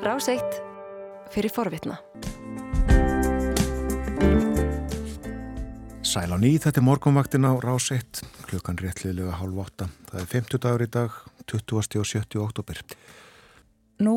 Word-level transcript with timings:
Rás 0.00 0.28
1 0.28 0.40
fyrir 1.28 1.52
forvitna. 1.52 1.98
Sæl 6.00 6.32
á 6.32 6.40
ný, 6.40 6.54
þetta 6.56 6.80
er 6.80 6.86
morgunvaktin 6.86 7.44
á 7.44 7.52
Rás 7.60 7.90
1, 7.92 8.22
klukkan 8.48 8.80
réttliðlega 8.80 9.36
hálf 9.36 9.58
8. 9.60 9.88
Það 10.08 10.22
er 10.22 10.30
50 10.30 10.62
dagur 10.64 10.84
í 10.84 10.88
dag, 10.88 11.18
20. 11.52 12.00
og 12.00 12.08
70. 12.08 12.40
oktober. 12.40 12.80
Nú 14.00 14.14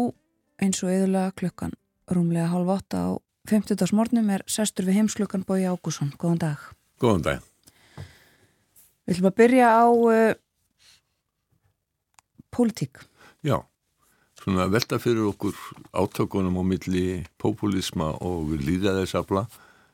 eins 0.63 0.79
og 0.87 0.93
eðulega 0.93 1.35
klukkan 1.35 1.75
rúmlega 2.07 2.47
hálf 2.53 2.71
8 2.79 3.03
á 3.03 3.19
50 3.51 3.81
dags 3.83 3.91
mornum 3.91 4.31
er 4.31 4.47
sestur 4.47 4.87
við 4.87 5.01
heimsklukkan 5.01 5.43
Bói 5.43 5.67
Ágússon. 5.67 6.15
Góðan 6.15 6.39
dag. 6.45 6.63
Góðan 7.03 7.27
dag. 7.27 7.43
Við 9.03 9.17
ætlum 9.17 9.31
að 9.33 9.37
byrja 9.43 9.67
á 9.67 9.85
uh, 9.91 10.33
pólitík. 12.55 13.03
Já 13.43 13.59
svona 14.43 14.67
velta 14.67 14.99
fyrir 14.99 15.23
okkur 15.29 15.55
átökunum 15.95 16.59
á 16.59 16.63
milli 16.67 17.23
populisma 17.39 18.11
og 18.19 18.51
líðaðisafla 18.59 19.45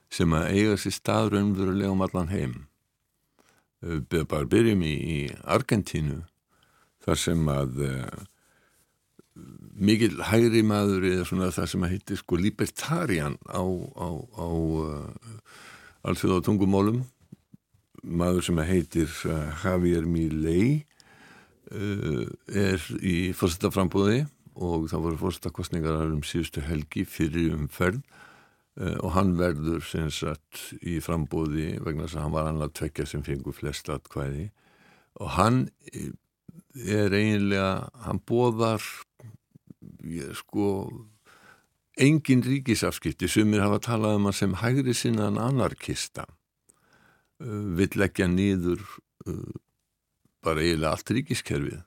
sem 0.10 0.34
að 0.34 0.48
eiga 0.56 0.78
sér 0.82 0.96
stað 0.96 1.30
raunverulega 1.36 1.94
um 1.94 2.02
allan 2.02 2.32
heim. 2.34 2.56
Við 3.86 4.26
bara 4.26 4.50
byrjum 4.50 4.82
í, 4.82 4.96
í 4.98 5.20
Argentínu 5.46 6.24
þar 7.06 7.22
sem 7.22 7.46
að 7.54 7.78
uh, 7.86 8.24
mikil 9.78 10.18
hægri 10.32 10.66
maður 10.66 11.06
eða 11.12 11.30
svona 11.30 11.52
það 11.54 11.70
sem 11.76 11.86
að 11.86 11.94
heitir 11.94 12.20
sko 12.24 12.42
libertarian 12.42 13.38
á, 13.46 13.62
á, 13.62 14.10
á 14.18 14.50
uh, 14.50 15.54
allþjóða 16.10 16.48
tungumólum 16.50 17.04
maður 18.02 18.50
sem 18.50 18.60
að 18.60 18.72
heitir 18.74 19.14
uh, 19.30 19.62
Javier 19.62 20.10
Milei 20.10 20.86
er 21.70 22.82
í 23.06 23.30
fórstaframbúði 23.38 24.24
og 24.60 24.90
það 24.92 25.06
voru 25.06 25.20
fórstakostningar 25.22 26.02
um 26.10 26.24
síðustu 26.26 26.64
helgi 26.68 27.06
fyrir 27.08 27.54
umferð 27.56 28.02
uh, 28.80 28.98
og 29.00 29.14
hann 29.16 29.36
verður 29.40 29.84
sem 29.88 30.10
sagt 30.12 30.74
í 30.84 30.98
frambóði 31.04 31.78
vegna 31.86 32.08
þess 32.08 32.18
að 32.18 32.26
hann 32.26 32.36
var 32.36 32.50
annað 32.52 32.76
tvekja 32.82 33.08
sem 33.08 33.24
fengur 33.26 33.56
flest 33.56 33.92
atkvæði. 33.92 34.50
Og 35.20 35.32
hann 35.36 35.62
er 36.76 37.16
eiginlega, 37.16 37.90
hann 38.06 38.20
bóðar 38.28 38.84
ég, 40.06 40.36
sko 40.38 40.68
engin 42.00 42.44
ríkisafskipti. 42.46 43.28
Sem 43.32 43.56
er 43.56 43.66
hafa 43.66 43.82
talað 43.90 44.20
um 44.20 44.30
hann 44.30 44.38
sem 44.38 44.60
hægri 44.60 44.96
sinnaðan 44.96 45.42
anarkista. 45.50 46.28
Uh, 47.40 47.76
vill 47.80 47.96
leggja 47.96 48.28
nýður 48.28 48.84
bara 50.44 50.64
eiginlega 50.64 50.96
allt 50.96 51.12
ríkiskerfið 51.14 51.82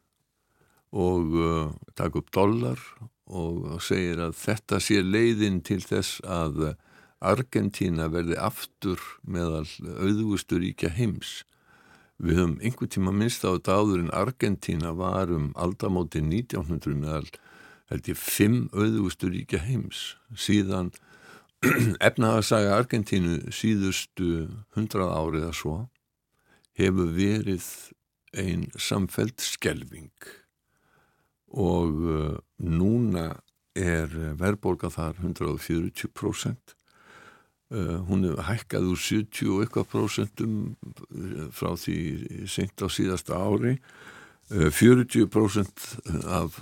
og 0.93 1.37
uh, 1.37 1.73
taka 1.97 2.21
upp 2.21 2.33
dollar 2.35 2.81
og 3.33 3.81
segir 3.81 4.21
að 4.21 4.35
þetta 4.37 4.81
sé 4.83 5.01
leiðin 5.01 5.63
til 5.65 5.81
þess 5.81 6.21
að 6.29 6.75
Argentína 7.23 8.09
verði 8.11 8.37
aftur 8.37 9.01
meðal 9.23 9.65
auðvustu 9.79 10.59
ríkja 10.59 10.91
heims. 10.97 11.45
Við 12.19 12.41
höfum 12.41 12.57
einhver 12.61 12.91
tíma 12.91 13.15
minnst 13.15 13.47
á 13.47 13.55
þetta 13.55 13.79
áður 13.79 14.03
en 14.03 14.13
Argentína 14.15 14.93
var 14.99 15.31
um 15.31 15.53
aldamóti 15.55 16.21
1900 16.21 16.99
meðal 16.99 17.31
held 17.93 18.11
ég 18.11 18.19
fimm 18.19 18.67
auðvustu 18.75 19.31
ríkja 19.31 19.63
heims. 19.63 20.17
Síðan 20.35 20.91
efnaðarsaga 22.09 22.77
Argentínu 22.81 23.55
síðustu 23.55 24.49
hundrað 24.75 25.15
árið 25.15 25.49
að 25.49 25.59
svo 25.63 25.79
hefur 26.79 27.11
verið 27.15 27.69
einn 28.35 28.67
samfelt 28.81 29.45
skelving 29.45 30.11
og 31.53 31.99
uh, 32.07 32.37
núna 32.59 33.33
er 33.77 34.13
verðbólka 34.41 34.91
þar 34.93 35.21
140% 35.23 36.75
uh, 37.73 37.99
hún 38.09 38.27
er 38.29 38.43
hækkað 38.49 38.91
úr 38.93 39.01
70 39.01 39.53
og 39.53 39.63
eitthvað 39.65 39.91
prosentum 39.93 40.57
uh, 40.67 41.47
frá 41.55 41.73
því 41.77 41.99
seint 42.51 42.85
á 42.85 42.89
síðasta 42.93 43.39
ári. 43.39 43.79
40% 44.53 45.31
uh, 45.33 46.43
af 46.43 46.59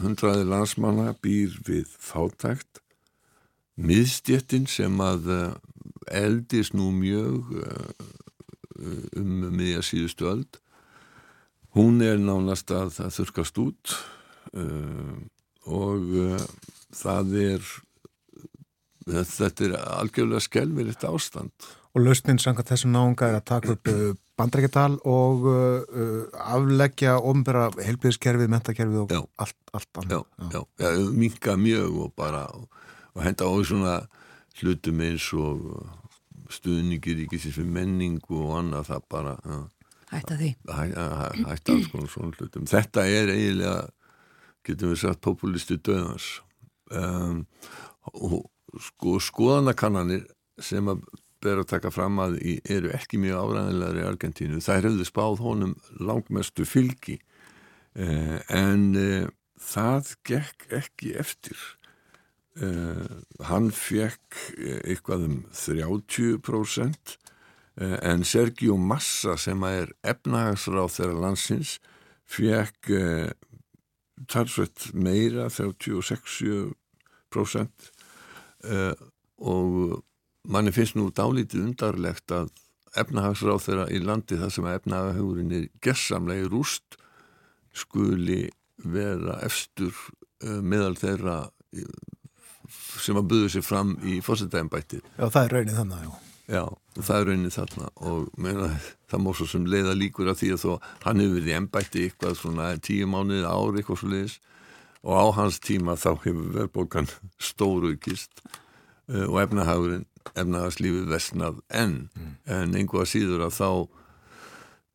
hundraði 0.00 0.46
landsmanna 0.48 1.12
býr 1.20 1.58
við 1.66 1.90
fátækt. 2.00 2.80
Miðstjettin 3.74 4.68
sem 4.70 5.00
að 5.02 5.56
eldis 6.14 6.70
nú 6.76 6.92
mjög 6.94 7.48
um 9.18 9.48
miðja 9.50 9.82
síðustu 9.82 10.28
öld 10.30 10.60
hún 11.74 11.98
er 12.06 12.20
nánast 12.22 12.70
að 12.74 12.92
það 12.98 13.14
þurkast 13.16 13.60
út 13.62 13.94
uh, 14.58 15.14
og 15.64 16.12
uh, 16.24 16.44
það 16.94 17.34
er 17.44 17.70
þetta 19.04 19.66
er 19.66 19.78
algjörlega 20.00 20.44
skelverið 20.44 21.08
ástand 21.10 21.72
Og 21.94 22.02
lausnin 22.02 22.40
sanga 22.42 22.64
þessum 22.66 22.90
náunga 22.90 23.28
er 23.28 23.36
að 23.38 23.44
taka 23.46 23.74
upp 23.76 23.90
bandrækjartal 24.34 24.96
og 25.06 25.44
afleggja 26.42 27.12
ofnbæra 27.20 27.68
helbiðskerfið, 27.86 28.50
mentakerfið 28.50 29.02
og 29.04 29.12
já. 29.14 29.20
allt, 29.44 29.58
allt 29.70 30.00
annað. 30.00 30.10
Já, 30.16 30.48
já, 30.56 30.62
já, 30.82 30.88
já 30.96 31.12
minka 31.14 31.54
mjög 31.54 32.00
og 32.02 32.10
bara 32.18 32.40
og, 32.50 32.64
og 33.14 33.22
henda 33.22 33.46
á 33.46 33.54
svona 33.62 33.94
hlutum 34.58 35.04
eins 35.06 35.28
og 35.38 35.62
stuðningir 36.52 37.22
í 37.24 37.28
gísins 37.30 37.56
fyrir 37.56 37.72
menningu 37.78 38.42
og 38.42 38.58
annað 38.60 38.90
það 38.90 39.08
bara 39.14 39.36
Hætta 40.14 40.36
því. 40.38 40.50
Hæ, 40.68 40.82
hæ, 40.94 41.28
hætta 41.48 41.74
alls 41.74 41.86
konar 41.90 42.10
svona 42.12 42.36
hlutum. 42.38 42.66
Þetta 42.70 43.06
er 43.10 43.32
eiginlega 43.32 43.78
getum 44.64 44.94
við 44.94 45.02
sagt 45.04 45.22
populistu 45.24 45.78
döðans 45.78 46.28
um, 46.90 47.44
og 48.12 48.44
sko 48.80 49.18
skoðanakannanir 49.22 50.26
sem 50.62 50.88
að 50.90 51.04
ber 51.44 51.60
að 51.60 51.70
taka 51.74 51.92
fram 51.92 52.18
að 52.22 52.38
eru 52.72 52.92
ekki 52.96 53.20
mjög 53.20 53.50
áræðilegar 53.50 54.00
í 54.00 54.04
Argentínu. 54.08 54.60
Það 54.64 54.86
hefðu 54.88 55.06
spáð 55.08 55.40
honum 55.44 55.74
langmestu 56.00 56.66
fylgi. 56.68 57.18
Uh, 57.94 58.40
en 58.48 58.86
uh, 58.98 59.26
það 59.60 60.14
gekk 60.26 60.68
ekki 60.80 61.12
eftir. 61.20 61.58
Uh, 62.54 63.20
hann 63.50 63.68
fekk 63.74 64.40
eitthvað 64.86 65.28
um 65.28 65.38
30% 65.50 67.18
en 67.74 68.20
Sergio 68.22 68.76
Massa 68.78 69.32
sem 69.42 69.58
er 69.66 69.88
efnahagsráð 70.06 70.92
þeirra 70.94 71.16
landsins 71.24 71.72
fekk 72.30 72.92
talsveit 74.30 74.90
meira 74.94 75.48
36% 75.52 76.74
uh, 78.70 78.94
og 79.44 80.02
manni 80.48 80.72
finnst 80.74 80.96
nú 80.98 81.08
dálítið 81.14 81.64
undarlegt 81.68 82.34
að 82.34 82.52
efnahagsráð 83.00 83.64
þeirra 83.64 83.86
í 83.90 83.98
landi 84.04 84.38
þar 84.38 84.52
sem 84.54 84.68
efnahagurinn 84.70 85.56
er 85.56 85.64
gessamlega 85.82 86.50
rúst 86.52 86.98
skuli 87.74 88.44
vera 88.84 89.40
efstur 89.46 89.92
uh, 89.92 90.60
meðal 90.62 90.94
þeirra 91.00 91.38
sem 93.02 93.18
að 93.18 93.28
buðu 93.32 93.48
sér 93.50 93.66
fram 93.66 93.96
í 94.06 94.20
fórsetæðinbætti 94.24 95.02
Já, 95.02 95.26
það 95.26 95.42
er 95.42 95.58
raunin 95.58 95.80
þannig, 95.80 96.06
já 96.06 96.23
Já, 96.44 96.64
það 96.98 97.14
er 97.16 97.28
raunin 97.30 97.52
þarna 97.54 97.86
og 98.04 98.24
meina, 98.36 98.66
það 99.08 99.22
mór 99.24 99.36
svo 99.38 99.46
sem 99.48 99.68
leiða 99.70 99.94
líkur 99.96 100.28
af 100.28 100.42
því 100.42 100.50
að 100.52 100.64
þó 100.64 100.72
hann 101.06 101.22
hefur 101.22 101.38
verið 101.38 101.56
ennbætti 101.56 102.02
eitthvað 102.04 102.36
svona 102.36 102.66
tíu 102.84 103.08
mánuðið 103.08 103.46
ári 103.48 103.80
eitthvað 103.80 104.00
svo 104.02 104.10
leiðis 104.12 104.34
og 105.04 105.14
á 105.16 105.24
hans 105.38 105.60
tíma 105.64 105.96
þá 106.00 106.10
hefur 106.26 106.50
verðbókan 106.58 107.08
stóruðkist 107.48 108.44
uh, 108.44 109.26
og 109.30 109.38
efnahagurinn, 109.40 110.04
efnahagslífið 110.34 111.08
vestnað 111.14 111.60
enn 111.72 111.98
mm. 112.12 112.32
en 112.58 112.76
einhvað 112.76 113.08
síður 113.14 113.46
að 113.48 113.56
þá 113.56 113.70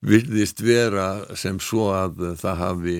virðist 0.05 0.61
vera 0.63 1.07
sem 1.37 1.57
svo 1.59 1.89
að 1.95 2.21
það 2.39 2.61
hafi 2.61 2.99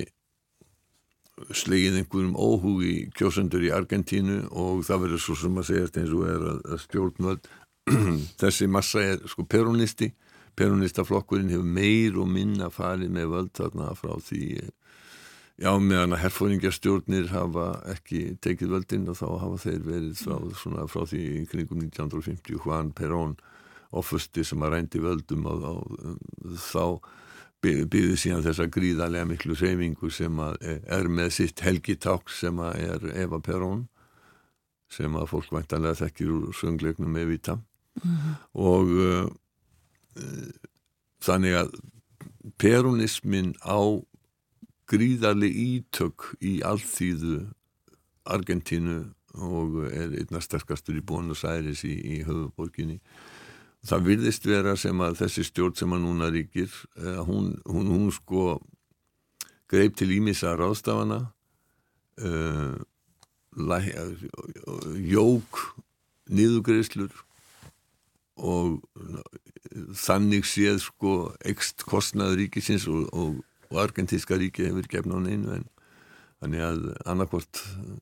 slegið 1.56 2.02
einhverjum 2.02 2.36
óhug 2.36 2.82
í 2.84 2.96
kjósendur 3.16 3.64
í 3.64 3.72
Argentínu 3.72 4.42
og 4.50 4.82
það 4.88 5.06
verður 5.06 5.22
svo 5.24 5.38
sem 5.40 5.62
að 5.62 5.70
segja 5.70 5.92
eins 6.02 6.16
og 6.18 6.26
er 6.28 6.46
að, 6.52 6.60
að 6.66 6.82
stjórnvöld 6.84 7.50
þessi 8.42 8.68
massa 8.72 9.04
er 9.14 9.24
sko 9.30 9.46
peronisti 9.50 10.12
peronistaflokkurinn 10.60 11.54
hefur 11.54 11.72
meir 11.78 12.18
og 12.20 12.28
minna 12.32 12.70
farið 12.74 13.14
með 13.16 13.34
völd 13.34 13.54
þarna 13.56 13.94
frá 13.98 14.12
því 14.24 14.44
já 15.60 15.72
meðan 15.84 16.16
að 16.16 16.24
herfóringarstjórnir 16.24 17.32
hafa 17.34 17.68
ekki 17.94 18.24
tekið 18.44 18.76
völdinn 18.76 19.08
og 19.12 19.20
þá 19.20 19.28
hafa 19.44 19.62
þeir 19.66 19.80
verið 19.88 20.20
frá, 20.20 20.36
svona, 20.62 20.88
frá 20.88 21.06
því 21.10 21.24
kringum 21.52 21.82
1950 21.84 22.60
Juan 22.64 22.92
Perón 22.96 23.38
offusti 23.90 24.46
sem 24.46 24.62
að 24.64 24.76
rændi 24.76 25.02
völdum 25.04 25.48
og, 25.50 25.66
og, 25.66 26.20
þá 26.64 26.86
býði 27.60 28.16
síðan 28.20 28.46
þessa 28.46 28.70
gríðarlega 28.72 29.28
miklu 29.28 29.56
seyfingu 29.60 30.12
sem 30.16 30.38
að 30.40 30.60
er 30.70 31.10
með 31.12 31.34
sitt 31.42 31.64
helgiták 31.66 32.32
sem 32.32 32.62
er 32.70 33.10
Eva 33.20 33.42
Perón 33.44 33.88
sem 34.90 35.16
að 35.20 35.28
fólk 35.34 35.52
væntanlega 35.54 36.06
þekkir 36.06 36.32
úr 36.38 36.54
söngleiknum 36.56 37.12
með 37.14 37.34
vita 37.34 37.60
mm 38.04 38.16
-hmm. 38.16 38.36
og 38.54 38.88
uh, 38.88 39.26
uh, 40.16 40.50
þannig 41.22 41.56
að 41.64 41.70
peronismin 42.58 43.54
á 43.62 43.80
gríðarlega 44.90 45.54
ítök 45.54 46.34
í 46.42 46.60
allþýðu 46.66 47.50
Argentínu 48.26 49.14
og 49.34 49.84
er 49.94 50.14
einna 50.18 50.42
sterkastur 50.42 50.98
í 50.98 51.06
Bónus 51.06 51.44
Æris 51.46 51.84
í, 51.86 51.94
í 51.94 52.24
höfuborginni 52.26 53.00
það 53.86 54.06
virðist 54.10 54.46
vera 54.46 54.76
sem 54.76 55.02
að 55.02 55.20
þessi 55.22 55.46
stjórn 55.48 55.76
sem 55.78 55.94
að 55.94 56.04
núna 56.04 56.30
ríkir 56.34 56.72
uh, 57.00 57.22
hún, 57.28 57.54
hún, 57.70 57.88
hún 57.88 58.12
sko 58.12 58.60
greip 59.70 59.96
til 60.00 60.12
ímissa 60.18 60.56
ráðstafana 60.58 61.22
uh, 62.26 62.76
jók 65.00 65.62
niðugreislur 66.30 67.14
og 68.40 68.80
þannig 70.00 70.48
séð 70.48 70.80
sko 70.84 71.16
ekst 71.48 71.84
kostnaður 71.90 72.44
ríkisins 72.44 72.88
og, 72.90 73.10
og, 73.14 73.42
og 73.70 73.82
argentíska 73.84 74.40
ríki 74.40 74.68
hefur 74.70 74.88
gefn 74.92 75.16
á 75.16 75.20
neinu 75.22 75.58
en 75.58 75.68
þannig 76.40 76.64
að 76.64 76.86
annarkvort 77.10 77.60
eh, 77.60 77.98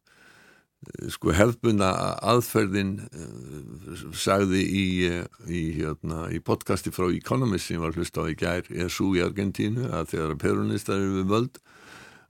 sko 1.12 1.34
hefðbuna 1.34 1.90
aðferðin 2.22 2.92
uh, 3.10 4.04
sagði 4.14 4.62
í, 4.62 4.86
í, 5.50 5.62
hérna, 5.80 6.28
í 6.30 6.38
podcasti 6.46 6.94
frá 6.94 7.10
Economist 7.10 7.72
sem 7.72 7.82
var 7.82 7.98
hlust 7.98 8.20
á 8.22 8.24
í 8.30 8.38
gær 8.38 8.70
er 8.70 8.94
svo 8.94 9.10
í 9.18 9.24
Argentínu 9.26 9.90
að 9.90 10.14
þegar 10.14 10.38
peronistar 10.44 11.02
eru 11.02 11.18
við 11.18 11.34
völd 11.34 11.60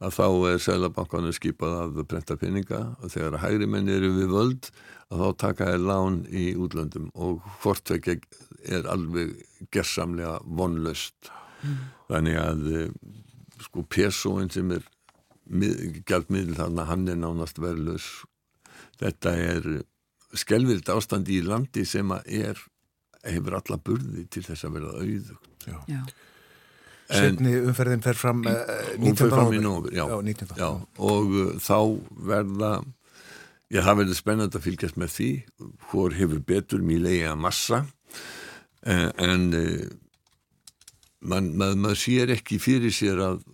að 0.04 0.14
þá 0.18 0.26
er 0.52 0.62
Sælabankan 0.62 1.32
skipað 1.36 1.76
að 1.82 2.02
brenta 2.10 2.38
peninga. 2.40 2.82
Og 3.02 3.14
þegar 3.14 3.40
hægri 3.44 3.70
menn 3.70 3.90
eru 3.92 4.14
við 4.16 4.34
völd 4.34 4.70
að 5.10 5.24
þá 5.24 5.42
taka 5.46 5.72
er 5.74 5.84
lán 5.84 6.22
í 6.30 6.52
útlöndum. 6.60 7.10
Og 7.16 7.42
hvort 7.64 7.94
ekki 7.96 8.20
er 8.68 8.88
alveg 8.92 9.36
gerðsamlega 9.74 10.38
vonlöst 10.46 11.32
mm. 11.64 11.78
þannig 12.12 12.40
að 12.42 12.66
eh, 12.74 12.96
sko 13.66 13.84
PSO-in 13.90 14.54
sem 14.54 14.72
er 14.76 14.86
gældmiðl 15.48 16.58
þannig 16.58 16.82
að 16.84 16.90
hann 16.92 17.06
er 17.08 17.22
nánast 17.22 17.62
verðlös 17.64 18.08
þetta 19.00 19.34
er 19.40 19.68
skelvilt 20.38 20.90
ástand 20.92 21.30
í 21.32 21.40
landi 21.46 21.86
sem 21.88 22.12
er 22.26 22.60
hefur 23.28 23.58
alla 23.60 23.78
burði 23.82 24.26
til 24.32 24.44
þess 24.46 24.68
að 24.68 24.78
verða 24.78 25.04
auðugt. 25.04 25.48
Já, 25.68 25.78
Já. 25.90 26.02
Setni 27.08 27.54
umferðin 27.64 28.04
fer 28.04 28.18
fram 28.20 28.42
uh, 28.44 28.52
eh, 28.52 28.96
19. 29.00 29.30
november 29.32 29.94
já, 29.96 30.04
já, 30.04 30.18
19. 30.22 30.58
já, 30.60 30.70
og 31.00 31.36
uh, 31.36 31.52
þá 31.64 31.78
verða 32.32 32.72
já, 33.72 33.80
það 33.80 34.00
verður 34.02 34.18
spennand 34.20 34.58
að 34.58 34.66
fylgjast 34.66 35.00
með 35.00 35.14
því 35.14 35.30
hvor 35.88 36.16
hefur 36.18 36.42
betur 36.50 36.84
mýlega 36.84 37.36
massa 37.40 37.86
uh, 37.86 39.12
en 39.24 39.48
man, 41.24 41.54
mað, 41.56 41.78
maður 41.80 42.02
sér 42.02 42.34
ekki 42.36 42.60
fyrir 42.64 42.92
sér 42.96 43.24
að 43.24 43.46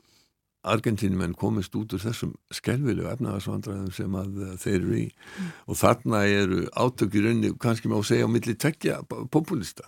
Argentínumenn 0.64 1.36
komist 1.36 1.74
út 1.76 1.92
úr 1.92 2.00
þessum 2.00 2.32
skelvilegu 2.56 3.10
efnaðarsvandræðum 3.12 3.90
sem 3.92 4.14
að 4.16 4.38
þeir 4.64 4.78
eru 4.78 4.94
í 4.96 5.06
mm. 5.12 5.50
og 5.68 5.80
þarna 5.82 6.22
eru 6.24 6.62
átökir 6.72 7.28
önni, 7.34 7.52
kannski 7.60 7.92
má 7.92 7.98
segja 8.08 8.30
á 8.32 8.32
milli 8.32 8.56
tekja 8.56 9.02
populista 9.28 9.84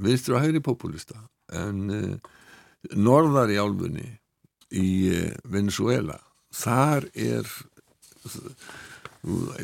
viðstur 0.00 0.38
og 0.38 0.46
hægri 0.46 0.62
populista 0.64 1.20
en 1.52 1.90
uh, 1.90 2.16
norðar 2.94 3.52
í 3.52 3.58
álfunni 3.60 4.06
í 4.74 4.88
uh, 5.12 5.32
Venezuela 5.44 6.18
þar 6.54 7.08
er 7.14 7.48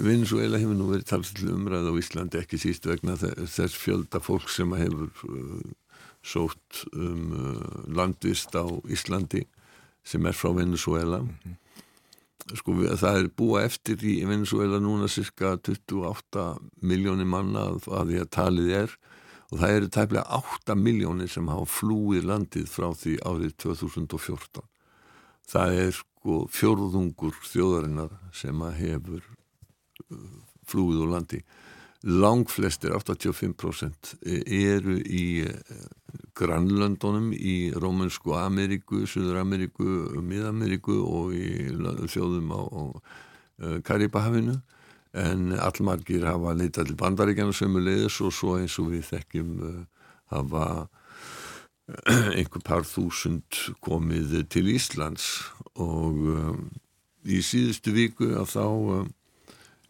Venezuela 0.03 0.59
hefur 0.59 0.77
nú 0.79 0.89
verið 0.91 1.09
talslega 1.11 1.55
umræð 1.55 1.91
á 1.91 1.95
Íslandi 1.99 2.41
ekki 2.41 2.61
síst 2.63 2.87
vegna 2.87 3.17
þess 3.19 3.79
fjölda 3.79 4.23
fólk 4.23 4.51
sem 4.51 4.75
hefur 4.79 5.11
uh, 5.31 5.63
sótt 6.23 6.85
um 6.95 7.35
landvist 7.91 8.55
á 8.55 8.67
Íslandi 8.87 9.47
sem 10.07 10.27
er 10.27 10.37
frá 10.39 10.53
Venezuela 10.55 11.23
mm 11.23 11.31
-hmm. 11.43 12.57
sko 12.59 12.73
það 12.97 13.19
er 13.19 13.29
búa 13.37 13.63
eftir 13.63 13.99
í 14.05 14.25
Venezuela 14.27 14.79
núna 14.79 15.09
cirka 15.09 15.57
28 15.57 16.59
miljónir 16.83 17.27
manna 17.27 17.75
að 17.75 18.07
því 18.11 18.21
að 18.21 18.31
talið 18.31 18.71
er 18.83 18.99
og 19.53 19.61
það 19.61 19.77
eru 19.77 19.93
tæplega 19.93 20.43
8 20.43 20.77
miljónir 20.81 21.31
sem 21.31 21.49
hafa 21.53 21.69
flúið 21.69 22.27
landið 22.31 22.69
frá 22.73 22.89
því 22.97 23.19
árið 23.29 23.57
2014 23.67 24.65
það 25.53 25.83
er 25.85 25.93
sko 25.97 26.39
fjörðungur 26.53 27.37
þjóðarinnar 27.51 28.15
sem 28.37 28.65
hefur 28.79 29.23
uh, 29.23 30.41
flúið 30.69 31.05
úr 31.05 31.13
landi. 31.17 31.43
Langflestir 32.03 32.95
85% 32.97 34.17
eru 34.27 34.97
í 34.99 35.27
uh, 35.47 35.85
grannlöndunum 36.39 37.31
í 37.37 37.71
Rómansku 37.79 38.35
Ameríku, 38.39 39.05
Suður 39.07 39.43
Ameríku 39.43 39.87
Mið-Ameríku 40.23 40.99
og 41.03 41.35
í 41.37 41.71
þjóðum 42.11 42.55
á, 42.55 42.61
uh, 42.63 43.79
Karibahafinu 43.87 44.61
en 45.13 45.53
allmargir 45.61 46.25
hafa 46.25 46.55
leitað 46.57 46.91
til 46.91 46.99
bandaríkjana 47.01 47.55
sömulegis 47.57 48.21
og 48.25 48.33
svo 48.33 48.57
eins 48.61 48.79
og 48.81 48.93
við 48.95 49.09
þekkjum 49.11 49.51
uh, 49.69 49.81
hafa 50.33 50.67
einhver 52.39 52.63
par 52.65 52.87
þúsund 52.89 53.59
komið 53.85 54.39
til 54.53 54.71
Íslands. 54.73 55.27
Og 55.77 56.23
um, 56.33 56.63
í 57.25 57.43
síðustu 57.45 57.93
viku 57.95 58.33
að 58.39 58.49
þá 58.55 58.65
um, 58.69 59.11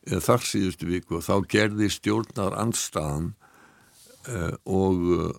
eða 0.09 0.25
þar 0.27 0.47
síðustu 0.49 0.89
viku 0.91 1.19
og 1.19 1.25
þá 1.27 1.35
gerði 1.53 1.89
stjórnar 1.93 2.57
anstaðan 2.59 3.33
uh, 4.29 4.55
og 4.67 5.07
uh, 5.15 5.31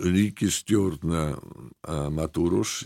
ríkistjórn 0.00 1.12
uh, 1.12 2.08
Maduros 2.14 2.84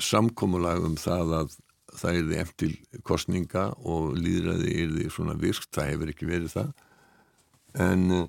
samkómulag 0.00 0.84
um 0.86 0.96
það 1.00 1.34
að 1.40 1.56
það 1.98 2.18
er 2.18 2.26
því 2.28 2.40
eftir 2.42 2.76
kostninga 3.06 3.64
og 3.88 4.12
líðræði 4.18 4.74
er 4.82 4.92
því 4.96 5.08
svona 5.14 5.38
virkt, 5.40 5.70
það 5.74 5.90
hefur 5.94 6.12
ekki 6.12 6.28
verið 6.30 6.54
það. 6.54 6.72
En 7.86 8.04
uh, 8.16 8.26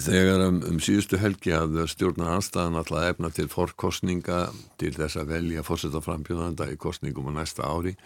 þegar 0.00 0.46
um, 0.48 0.60
um 0.70 0.82
síðustu 0.82 1.20
helgi 1.20 1.54
að 1.56 1.80
stjórnar 1.92 2.36
anstæðan 2.38 2.80
alltaf 2.80 3.08
efna 3.12 3.32
til 3.34 3.48
forkostninga 3.52 4.42
til 4.80 4.92
þess 4.96 5.20
að 5.20 5.34
velja 5.36 5.64
fórsetaframbjóðanda 5.66 6.70
í 6.72 6.78
kostningum 6.80 7.30
á 7.30 7.42
næsta 7.42 7.68
ári 7.68 7.96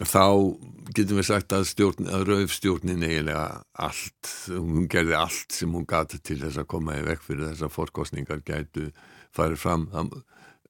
þá 0.00 0.56
getum 0.96 1.18
við 1.20 1.26
sagt 1.28 1.52
að, 1.52 1.66
stjórn, 1.68 2.06
að 2.08 2.24
raufstjórnin 2.30 3.04
eiginlega 3.04 3.62
allt, 3.76 4.30
hún 4.48 4.88
gerði 4.90 5.16
allt 5.18 5.52
sem 5.52 5.72
hún 5.74 5.84
gati 5.88 6.20
til 6.24 6.38
þess 6.40 6.62
að 6.62 6.70
koma 6.72 6.96
í 6.96 7.04
vekk 7.04 7.26
fyrir 7.26 7.50
þess 7.50 7.66
að 7.66 7.74
forkostningar 7.74 8.40
gætu 8.46 8.88
farið 9.36 9.60
fram. 9.60 9.88
Það 9.92 10.14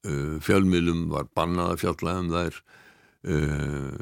fjölmiðlum 0.03 1.07
var 1.13 1.29
bannað 1.37 1.75
að 1.75 1.83
fjalla 1.85 2.15
um 2.21 2.31
þær. 2.33 2.63
Uh, 3.23 3.93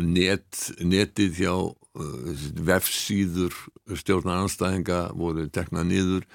net, 0.00 0.62
netið 0.80 1.42
hjá 1.42 1.52
uh, 1.52 2.46
vefsíður 2.70 3.52
stjórnar 4.00 4.46
anstæðinga 4.46 5.02
voru 5.18 5.48
teknað 5.52 5.92
niður. 5.92 6.30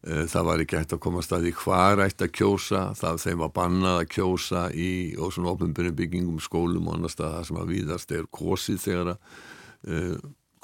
Það 0.00 0.44
var 0.46 0.60
ekki 0.62 0.78
hægt 0.78 0.92
að 0.96 1.00
koma 1.04 1.20
staði 1.20 1.50
hvar 1.60 2.00
ætti 2.00 2.24
að 2.24 2.30
kjósa, 2.38 2.78
það 2.96 3.18
þeim 3.20 3.42
var 3.42 3.50
bannað 3.52 3.98
að 3.98 4.06
kjósa 4.14 4.62
í 4.72 4.92
og 5.20 5.34
svona 5.36 5.50
ofnbjörnum 5.52 5.98
byggingum, 5.98 6.38
skólum 6.40 6.86
og 6.88 6.94
annar 6.96 7.12
stað 7.12 7.34
það 7.34 7.44
sem 7.50 7.58
að 7.60 7.72
víðast 7.74 8.14
er 8.16 8.30
kosið 8.32 8.78
þegar 8.80 9.10
að 9.12 10.14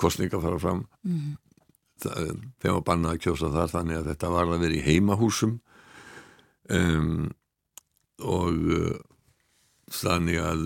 kostninga 0.00 0.40
fara 0.40 0.62
fram. 0.62 0.80
Mm. 1.04 1.37
þeim 2.00 2.78
var 2.78 2.87
bannað 2.88 3.18
að 3.18 3.23
kjósa 3.26 3.52
þar 3.52 3.75
þannig 3.75 4.00
að 4.00 4.09
þetta 4.14 4.32
var 4.38 4.54
að 4.56 4.64
vera 4.64 4.78
í 4.78 4.82
heimahúsum 4.88 5.54
um, 6.73 7.28
og 8.23 8.70
uh, 8.73 8.96
þannig 9.92 10.40
að 10.42 10.64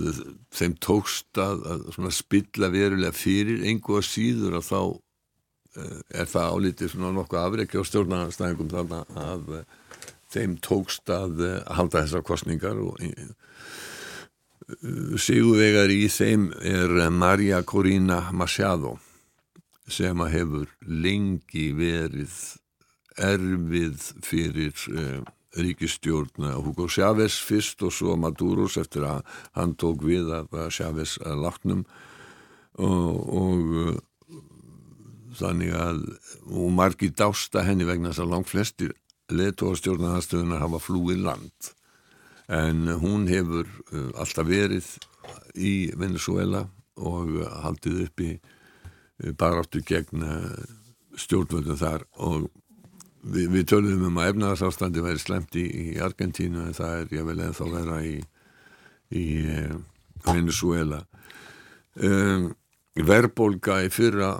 þeim 0.56 0.76
tókst 0.80 1.40
að, 1.40 1.66
að 1.68 2.10
spilla 2.16 2.70
verulega 2.72 3.12
fyrir 3.16 3.64
einhverja 3.68 4.06
síður 4.08 4.58
að 4.60 4.68
þá 4.70 4.80
uh, 4.80 5.98
er 6.08 6.30
það 6.30 6.54
álítið 6.56 6.94
svona 6.94 7.12
nokkuð 7.18 7.42
afreikja 7.42 7.84
á 7.84 7.88
stjórnarnarstæðingum 7.90 8.72
þannig 8.72 9.20
að 9.26 9.52
uh, 9.58 9.64
þeim 10.30 10.56
tókst 10.62 11.10
að 11.10 11.42
halda 11.74 12.04
þessar 12.04 12.24
kostningar 12.24 12.78
og 12.78 13.00
sigurvegar 15.18 15.90
í 15.90 16.04
þeim 16.06 16.50
er 16.62 16.92
Maria 17.10 17.64
Corina 17.66 18.28
Machado 18.30 18.94
sem 19.90 20.22
að 20.22 20.34
hefur 20.36 20.70
lengi 20.86 21.70
verið 21.74 22.36
erfið 23.18 24.06
fyrir 24.24 24.86
ríkistjórn 25.56 26.52
Hugo 26.62 26.86
Chávez 26.88 27.38
fyrst 27.42 27.82
og 27.82 27.94
svo 27.94 28.16
Maduros 28.20 28.76
eftir 28.80 29.06
að 29.08 29.24
hann 29.56 29.74
tók 29.74 30.04
við 30.06 30.30
að 30.34 30.70
Chávez 30.74 31.16
látnum. 31.24 31.84
Og, 32.80 33.16
og 33.34 34.00
þannig 35.36 35.74
að 35.74 36.00
og 36.50 36.70
margi 36.74 37.10
dásta 37.14 37.64
henni 37.66 37.86
vegna 37.86 38.12
þess 38.12 38.24
að 38.24 38.32
langt 38.34 38.50
flestir 38.50 38.94
letóastjórnarnastöðunar 39.30 40.62
hafa 40.64 40.80
flúið 40.82 41.22
land. 41.26 41.70
En 42.50 42.88
hún 43.02 43.28
hefur 43.30 43.66
uh, 43.66 44.10
alltaf 44.18 44.48
verið 44.48 44.88
í 45.54 45.90
Venezuela 45.98 46.64
og 46.98 47.36
haldið 47.62 48.00
upp 48.06 48.24
í 48.26 48.32
uh, 48.38 49.30
baráttu 49.38 49.82
gegn 49.86 50.26
stjórnvöldum 51.20 51.78
þar 51.78 52.06
og 52.22 52.48
Vi, 53.20 53.46
við 53.52 53.66
töluðum 53.68 54.06
um 54.08 54.20
að 54.22 54.30
efnaðarsástandi 54.32 55.02
væri 55.04 55.20
slemt 55.20 55.56
í, 55.60 55.66
í 55.66 55.86
Argentínu 56.00 56.64
en 56.64 56.76
það 56.76 56.94
er 57.02 57.16
ég 57.18 57.26
vel 57.28 57.38
eða 57.38 57.56
þá 57.58 57.64
vera 57.74 57.98
í, 58.06 58.14
í 59.12 59.24
uh, 59.44 59.74
Venezuela 60.24 61.02
um, 62.00 62.46
verðbólga 62.96 63.82
í 63.84 63.90
fyrra 63.92 64.32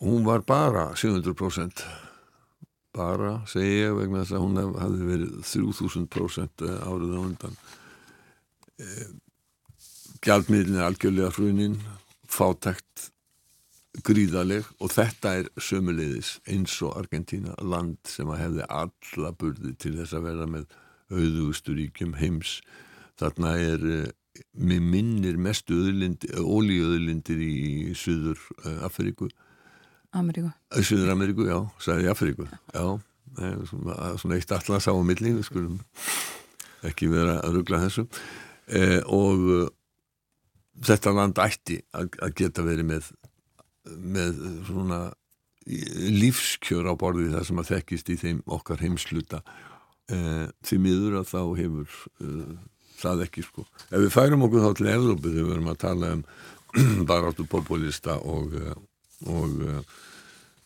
hún 0.00 0.24
var 0.24 0.46
bara 0.48 0.90
700% 0.96 1.84
bara, 2.96 3.40
segi 3.50 3.84
ég 3.84 3.96
vegna 3.96 4.24
þess 4.24 4.36
að 4.36 4.44
hún 4.44 4.60
hafði 4.80 5.08
verið 5.08 5.34
3000% 5.46 6.64
árið 6.88 7.12
á 7.14 7.20
undan. 7.20 7.58
Gjaldmiðlinn 10.24 10.80
er 10.80 10.88
algjörlega 10.88 11.32
hrunin 11.36 11.78
fátækt 12.30 13.10
gríðaleg 14.06 14.68
og 14.80 14.92
þetta 14.94 15.34
er 15.40 15.50
sömuleiðis 15.60 16.36
eins 16.50 16.76
og 16.86 16.96
Argentina 17.00 17.56
land 17.62 17.98
sem 18.08 18.30
að 18.30 18.42
hefði 18.44 18.68
alla 18.80 19.32
burði 19.38 19.74
til 19.80 19.96
þess 19.98 20.16
að 20.16 20.26
vera 20.28 20.48
með 20.50 20.66
auðugustu 21.10 21.74
ríkjum 21.76 22.16
heims. 22.20 22.58
Þarna 23.20 23.54
er 23.58 23.84
með 24.54 24.88
minnir 24.92 25.38
mestu 25.42 25.78
ólíöðlindir 25.80 27.40
í 27.44 27.94
Suður 27.98 28.40
Afríku. 28.86 29.28
Ameríku. 30.16 30.50
Suður 30.82 31.12
Ameríku, 31.14 31.46
já, 31.46 31.58
sagði 31.82 32.10
Afríku 32.10 32.46
já, 32.48 32.86
svona, 33.70 34.36
eitt 34.36 34.54
allas 34.54 34.88
á 34.90 34.94
milli, 35.06 35.34
við 35.36 35.46
skulum 35.46 35.76
ekki 36.86 37.10
vera 37.12 37.38
að 37.44 37.58
ruggla 37.58 37.82
þessu. 37.84 38.06
Eh, 38.70 39.00
og 39.06 39.70
þetta 40.86 41.12
land 41.14 41.40
ætti 41.42 41.80
að 41.92 42.34
geta 42.38 42.64
verið 42.64 42.88
með 42.88 43.10
með 43.88 44.40
svona 44.68 45.00
lífskjör 46.20 46.88
á 46.88 46.94
borðið 46.98 47.34
það 47.36 47.46
sem 47.48 47.60
að 47.62 47.70
þekkist 47.74 48.10
í 48.10 48.16
þeim 48.20 48.38
okkar 48.56 48.80
heimsluta 48.82 49.42
eh, 50.10 50.46
því 50.66 50.78
miður 50.82 51.18
að 51.20 51.28
þá 51.30 51.42
hefur 51.60 51.98
uh, 52.24 52.54
það 53.00 53.26
ekki 53.26 53.44
sko. 53.46 53.66
Ef 53.88 54.00
við 54.02 54.14
færum 54.14 54.46
okkur 54.46 54.64
þá 54.64 54.78
til 54.78 54.88
Evrópu 54.94 55.28
þegar 55.28 55.44
við 55.44 55.52
verum 55.52 55.70
að 55.72 55.82
tala 55.84 56.14
um 56.16 56.24
baráttu 57.10 57.46
populista 57.50 58.16
og, 58.18 58.56
og 59.26 59.62
uh, 59.68 60.00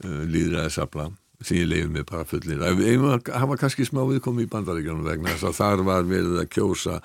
líðræðisabla 0.05 1.11
sem 1.45 1.61
ég 1.61 1.69
leiði 1.69 1.91
mig 1.93 2.07
bara 2.09 2.27
fullir. 2.29 2.63
Það 2.63 3.49
var 3.51 3.61
kannski 3.61 3.87
smá 3.87 4.03
viðkomi 4.09 4.47
í 4.47 4.51
bandaríkjanum 4.51 5.05
vegna 5.07 5.35
þess 5.35 5.49
að 5.51 5.59
þar 5.59 5.85
var 5.89 6.09
verið 6.09 6.41
að 6.41 6.51
kjósa 6.55 7.01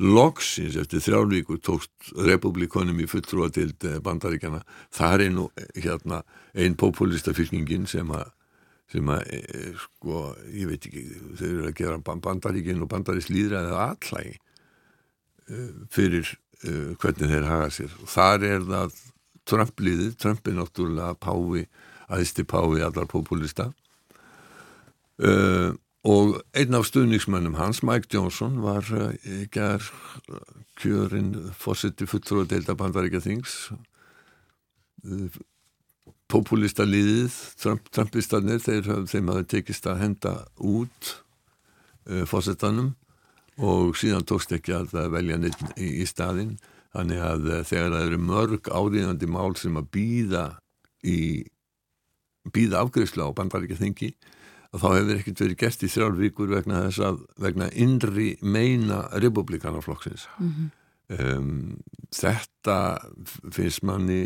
loksins 0.00 0.78
eftir 0.80 1.02
þrjálfíkur 1.04 1.60
tókst 1.60 2.12
republikonum 2.24 3.00
í 3.04 3.08
fulltrúatild 3.10 3.84
bandaríkjana. 4.04 4.62
Það 4.96 5.24
er 5.26 5.34
nú 5.34 5.48
hérna 5.76 6.22
einn 6.56 6.76
populista 6.80 7.34
fylkingin 7.36 7.88
sem 7.90 8.08
að 8.16 8.30
sem 8.90 9.10
að, 9.12 9.28
sko, 9.78 10.20
ég 10.50 10.66
veit 10.66 10.86
ekki 10.88 11.02
þau 11.38 11.44
eru 11.46 11.66
að 11.68 11.76
gera 11.78 12.16
bandaríkin 12.24 12.80
og 12.82 12.90
bandarísk 12.90 13.30
líðræðið 13.30 13.76
allægi 13.84 14.32
fyrir 15.94 16.26
uh, 16.66 16.96
hvernig 17.00 17.30
þeir 17.30 17.46
haga 17.48 17.68
sér. 17.74 17.94
Þar 18.10 18.46
er 18.48 18.66
það 18.66 18.98
Trump-liðið, 19.50 20.16
Trump 20.20 20.46
er 20.46 20.56
náttúrulega 20.58 21.14
pái, 21.18 21.64
aðisti 22.10 22.44
pái 22.46 22.82
allar 22.86 23.08
populista 23.10 23.70
uh, 25.22 25.70
og 26.06 26.40
einn 26.56 26.76
af 26.78 26.86
stuðningsmönnum 26.88 27.58
hans, 27.58 27.82
Mike 27.84 28.08
Johnson, 28.14 28.60
var 28.64 28.86
uh, 28.96 29.12
ger 29.52 29.84
kjörinn 30.80 31.34
fósitti 31.58 32.08
fullur 32.08 32.44
og 32.44 32.50
deilda 32.52 32.76
bandaríkja 32.78 33.20
þings 33.24 33.56
populista 36.30 36.84
liðið, 36.84 37.34
Trump, 37.58 37.88
Trumpistarnir, 37.92 38.60
þeir, 38.62 38.88
þeim 39.08 39.30
hafi 39.32 39.46
tekist 39.56 39.88
að 39.88 40.02
henda 40.04 40.32
út 40.56 41.14
fósittanum 42.28 42.92
og 43.60 43.96
síðan 43.98 44.26
tókst 44.28 44.52
ekki 44.56 44.74
að 44.76 44.94
velja 45.12 45.38
neitt 45.40 45.62
í, 45.76 46.00
í 46.02 46.06
staðin 46.08 46.54
þannig 46.94 47.22
að 47.22 47.48
eh, 47.50 47.64
þegar 47.66 47.94
það 47.94 48.04
eru 48.08 48.20
mörg 48.24 48.70
áriðandi 48.70 49.30
mál 49.30 49.54
sem 49.58 49.78
að 49.78 49.90
býða 49.94 50.44
í 51.06 51.18
afgriðsla 52.50 53.28
á 53.28 53.36
bandaríkja 53.36 53.78
þingi 53.78 54.14
þá 54.78 54.86
hefur 54.94 55.16
ekkert 55.16 55.42
verið 55.42 55.58
gert 55.64 55.82
í 55.82 55.90
þrjálf 55.90 56.20
vikur 56.20 56.52
vegna 56.52 56.84
þess 56.86 57.02
að 57.02 57.22
vegna 57.42 57.70
innri 57.74 58.28
meina 58.42 59.02
republikanaflokksins 59.12 60.28
mm 60.38 60.52
-hmm. 60.52 60.70
um, 61.18 61.78
þetta 62.14 62.78
finnst 63.50 63.82
manni 63.82 64.22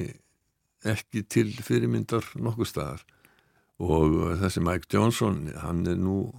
ekki 0.84 1.24
til 1.24 1.48
fyrirmyndar 1.64 2.26
nokkuð 2.36 2.68
staðar. 2.68 3.04
Og 3.82 4.36
þessi 4.38 4.60
Mike 4.60 4.86
Johnson 4.92 5.48
hann 5.62 5.86
er 5.86 5.96
nú 5.96 6.34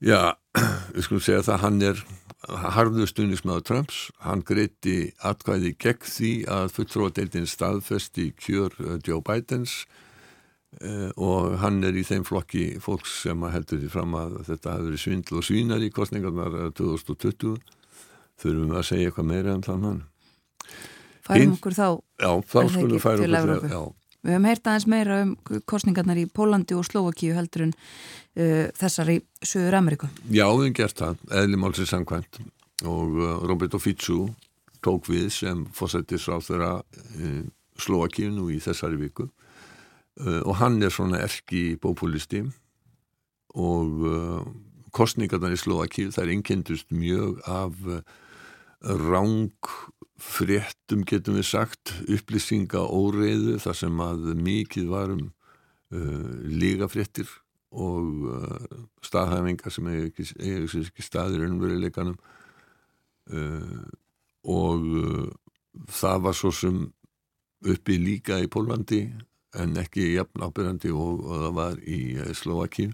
Já, 0.00 0.36
við 0.94 1.06
skulum 1.06 1.22
segja 1.24 1.44
það 1.46 1.60
hann 1.62 1.82
er 1.82 2.00
harðu 2.46 3.06
stundismæður 3.08 3.62
Trumps, 3.64 4.00
hann 4.20 4.42
greiti 4.44 5.12
atkvæði 5.24 5.72
gegn 5.80 6.04
því 6.04 6.32
að 6.52 6.72
fulltróðadeildin 6.76 7.48
staðfesti 7.48 8.26
kjör 8.36 8.76
uh, 8.80 8.98
Joe 9.00 9.22
Bidens. 9.24 9.86
uh, 9.86 10.05
og 11.16 11.54
hann 11.62 11.78
er 11.88 11.96
í 11.96 12.02
þeim 12.04 12.24
flokki 12.28 12.64
fólks 12.84 13.22
sem 13.22 13.46
heldur 13.48 13.80
því 13.80 13.88
fram 13.92 14.16
að 14.18 14.34
þetta 14.50 14.74
hafi 14.74 14.88
verið 14.90 15.00
svindl 15.00 15.38
og 15.38 15.46
svínar 15.46 15.84
í 15.84 15.88
kostningarnar 15.94 16.58
2020 16.76 17.56
þurfum 18.36 18.74
við 18.74 18.76
að 18.76 18.88
segja 18.90 19.08
eitthvað 19.08 19.30
meira 19.30 19.54
um 19.56 19.64
þann 19.64 19.86
hann 19.88 20.02
Færum 21.26 21.54
okkur 21.56 21.74
þá. 21.74 21.86
Já, 22.22 22.30
þá 22.46 22.58
skulum 22.70 22.92
við 22.94 23.02
færa 23.02 23.24
okkur 23.40 23.64
þá 23.64 23.72
Já. 23.72 23.80
Við 24.26 24.34
höfum 24.34 24.46
heyrt 24.48 24.66
aðeins 24.66 24.86
meira 24.90 25.16
um 25.22 25.32
kostningarnar 25.70 26.18
í 26.18 26.24
Pólandi 26.34 26.74
og 26.74 26.86
Slovakíu 26.88 27.36
heldur 27.36 27.68
en 27.68 27.74
uh, 27.76 28.66
þessar 28.74 29.12
í 29.12 29.20
Suður 29.38 29.76
Ameríku. 29.78 30.08
Já, 30.26 30.48
við 30.50 30.64
hefum 30.64 30.76
gert 30.80 31.02
það, 31.02 31.20
eðlimálsins 31.42 31.92
sangkvæmt 31.94 32.40
og 32.90 33.20
uh, 33.20 33.36
Roberto 33.46 33.78
Ficu 33.82 34.24
tók 34.82 35.06
við 35.10 35.28
sem 35.34 35.62
fósættis 35.74 36.26
á 36.26 36.42
þeirra 36.42 36.72
uh, 36.82 37.44
Slovakíu 37.78 38.32
nú 38.34 38.48
í 38.50 38.58
þessari 38.62 38.98
viku 38.98 39.28
og 40.16 40.54
hann 40.56 40.80
er 40.82 40.92
svona 40.94 41.18
erki 41.20 41.76
bópulisti 41.76 42.40
og 43.56 44.04
uh, 44.04 44.44
kostningarnar 44.96 45.54
í 45.54 45.60
Slovakíu 45.60 46.12
þær 46.14 46.32
innkendust 46.32 46.92
mjög 46.94 47.40
af 47.48 47.76
uh, 47.88 48.00
ráng 48.80 49.70
fréttum 50.20 51.04
getum 51.08 51.36
við 51.36 51.48
sagt 51.50 51.92
upplýsinga 52.08 52.80
óreiðu 52.80 53.58
þar 53.60 53.76
sem 53.76 54.00
að 54.00 54.30
mikið 54.40 54.88
varum 54.92 55.24
uh, 55.26 56.32
lígafréttir 56.48 57.28
og 57.76 58.26
uh, 58.32 58.82
staðhæfingar 59.04 59.74
sem 59.74 59.88
hefur 59.92 60.10
ekki, 60.10 60.82
ekki 60.86 61.04
staðir 61.04 61.44
unnveruleikanum 61.48 62.16
uh, 63.32 63.86
og 64.46 64.84
það 65.90 66.20
var 66.28 66.36
svo 66.38 66.52
sem 66.54 66.84
uppi 67.66 67.96
líka 67.98 68.38
í 68.38 68.46
Pólandi 68.52 69.02
en 69.56 69.76
ekki 69.80 70.12
jafn 70.14 70.44
ábyrgandi 70.44 70.92
og, 70.92 71.24
og 71.24 71.42
það 71.44 71.58
var 71.58 71.82
í 71.82 72.00
uh, 72.20 72.30
Slovakíu 72.36 72.92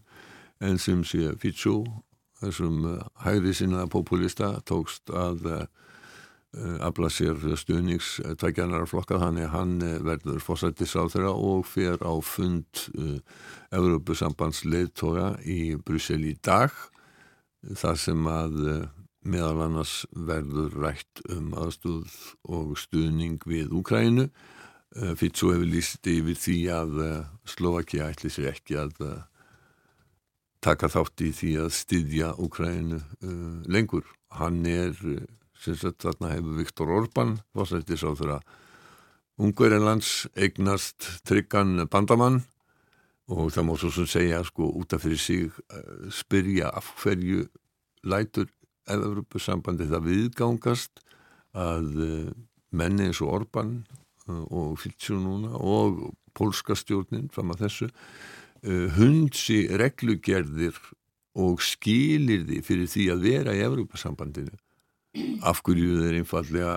en 0.62 0.78
sem 0.78 1.02
sé 1.06 1.32
Fitsú 1.42 1.82
þessum 2.42 2.82
uh, 2.88 2.98
hægri 3.24 3.54
sinna 3.56 3.86
populista 3.90 4.56
tókst 4.68 5.12
að 5.12 5.66
afla 6.84 7.08
sér 7.08 7.38
stuðningstækjanar 7.56 8.82
flokka 8.84 9.16
þannig 9.16 9.46
að 9.46 9.54
hann 9.54 9.70
verður 10.04 10.42
þeirra 10.44 11.30
og 11.32 11.62
fer 11.64 11.96
á 12.04 12.12
fund 12.20 12.82
uh, 12.92 13.16
Európusambands 13.72 14.60
leittója 14.68 15.30
í 15.48 15.78
Brussel 15.80 16.20
í 16.28 16.34
dag 16.44 16.74
þar 17.72 17.96
sem 17.96 18.28
að 18.28 18.58
meðal 19.22 19.62
annars 19.66 20.02
verður 20.12 20.74
rætt 20.82 21.22
um 21.30 21.52
aðstúð 21.54 22.10
og 22.50 22.74
stuðning 22.80 23.42
við 23.46 23.72
Úkrænu 23.78 24.28
uh, 24.96 25.12
fyrir 25.18 25.36
svo 25.36 25.52
hefur 25.54 25.68
líst 25.68 26.08
yfir 26.10 26.38
því 26.38 26.56
að 26.72 27.02
Slovakia 27.48 28.10
ætli 28.12 28.30
sér 28.32 28.52
ekki 28.52 28.78
að 28.80 28.98
taka 30.62 30.90
þátt 30.92 31.24
í 31.26 31.30
því 31.34 31.52
að 31.64 31.70
styðja 31.74 32.34
Úkrænu 32.38 33.00
lengur. 33.66 34.04
Hann 34.30 34.62
er 34.70 34.94
sem 35.58 35.74
sagt 35.78 36.04
þarna 36.04 36.30
hefur 36.36 36.60
Viktor 36.60 36.92
Orban 36.94 37.40
fórsættis 37.50 38.04
á 38.06 38.14
þeirra 38.14 38.38
Ungverðinlands 39.42 40.28
eignast 40.38 41.08
tryggan 41.26 41.88
bandamann. 41.90 42.42
Og 43.32 43.50
það 43.54 43.66
má 43.66 43.74
svo 43.80 43.90
sem 43.94 44.08
segja 44.10 44.42
sko 44.46 44.68
út 44.78 44.94
af 44.94 45.02
fyrir 45.02 45.18
sig 45.18 45.50
spyrja 46.14 46.70
af 46.70 46.92
hverju 47.00 47.46
lætur 48.06 48.50
Evropasambandi 48.90 49.86
það 49.90 50.08
viðgangast 50.08 51.02
að 51.54 51.90
menni 52.74 53.08
eins 53.08 53.20
og 53.22 53.30
Orban 53.36 53.74
uh, 53.82 54.01
og 54.48 54.78
Fyltsjó 54.80 55.18
núna 55.20 55.52
og 55.58 56.12
pólska 56.36 56.76
stjórnin 56.78 57.30
fram 57.32 57.52
að 57.54 57.66
þessu 57.66 57.90
hundsi 58.96 59.64
reglugerðir 59.74 60.76
og 61.42 61.62
skilir 61.64 62.44
því 62.46 62.60
fyrir 62.62 62.90
því 62.92 63.06
að 63.14 63.24
vera 63.26 63.54
í 63.56 63.64
Evropasambandinu 63.64 64.54
af 65.44 65.60
hverju 65.64 65.98
þeir 65.98 66.18
einfallega 66.20 66.76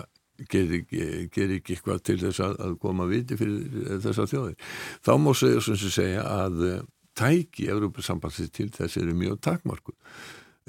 gerir 0.52 0.84
ger 1.32 1.54
ekki 1.56 1.76
eitthvað 1.76 2.02
til 2.04 2.18
þess 2.20 2.42
að, 2.44 2.76
koma 2.82 3.08
viti 3.08 3.38
fyrir 3.40 4.00
þessa 4.04 4.26
þjóðir. 4.28 4.58
Þá 5.06 5.12
má 5.22 5.32
segja 5.38 5.78
segja 5.78 6.26
að 6.28 6.66
eh, 6.68 6.82
tæki 7.16 7.70
Európa-sambandsins 7.72 8.52
til 8.56 8.68
þess 8.76 9.00
eru 9.00 9.16
mjög 9.16 9.40
takmarku. 9.48 9.96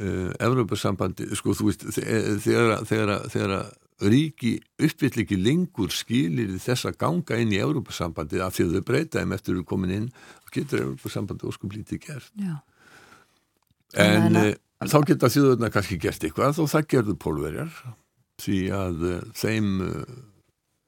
Uh, 0.03 0.31
Evrópussambandi, 0.43 1.29
sko 1.39 1.55
þú 1.57 1.69
veist 1.71 1.85
þegar, 1.97 2.85
þegar, 2.89 3.13
þegar 3.33 3.55
ríki 4.07 4.57
uppvill 4.83 5.23
ekki 5.23 5.39
lengur 5.41 5.93
skilir 5.95 6.57
þess 6.61 6.89
að 6.91 6.99
ganga 7.01 7.41
inn 7.41 7.55
í 7.55 7.61
Evrópussambandi 7.65 8.43
af 8.45 8.57
því 8.57 8.67
að 8.67 8.77
þau 8.77 8.87
breyta 8.91 9.23
þeim 9.23 9.37
eftir 9.37 9.55
að 9.55 9.63
þau 9.63 9.71
komin 9.73 9.95
inn 9.97 10.09
og 10.45 10.55
getur 10.55 10.85
Evrópussambandi 10.85 11.49
óskum 11.49 11.73
lítið 11.73 12.03
gert 12.05 12.33
Já. 12.37 12.57
en 13.97 14.29
Þannig 14.29 14.51
uh, 14.53 14.91
þá 14.93 14.99
geta 15.09 15.33
þjóðurna 15.33 15.73
kannski 15.73 16.01
gert 16.01 16.29
eitthvað 16.29 16.61
og 16.61 16.73
það 16.73 16.91
gerðu 16.93 17.17
pólverjar 17.25 17.79
því 18.45 18.61
að 18.77 19.07
uh, 19.09 19.21
þeim 19.33 19.71